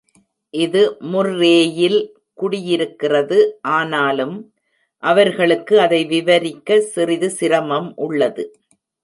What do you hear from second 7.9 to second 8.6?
உள்ளது.